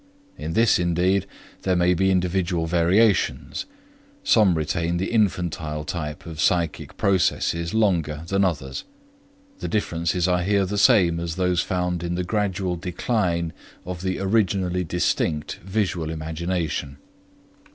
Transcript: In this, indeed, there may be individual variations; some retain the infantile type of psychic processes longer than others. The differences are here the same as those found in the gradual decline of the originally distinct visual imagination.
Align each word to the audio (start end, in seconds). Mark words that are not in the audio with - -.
In 0.35 0.53
this, 0.53 0.79
indeed, 0.79 1.27
there 1.61 1.75
may 1.75 1.93
be 1.93 2.09
individual 2.09 2.65
variations; 2.65 3.67
some 4.23 4.55
retain 4.55 4.97
the 4.97 5.11
infantile 5.11 5.83
type 5.83 6.25
of 6.25 6.41
psychic 6.41 6.97
processes 6.97 7.75
longer 7.75 8.23
than 8.25 8.43
others. 8.43 8.83
The 9.59 9.67
differences 9.67 10.27
are 10.27 10.41
here 10.41 10.65
the 10.65 10.79
same 10.79 11.19
as 11.19 11.35
those 11.35 11.61
found 11.61 12.01
in 12.01 12.15
the 12.15 12.23
gradual 12.23 12.77
decline 12.77 13.53
of 13.85 14.01
the 14.01 14.17
originally 14.17 14.83
distinct 14.83 15.59
visual 15.63 16.09
imagination. 16.09 16.97